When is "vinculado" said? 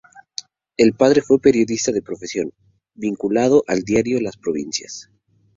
2.95-3.63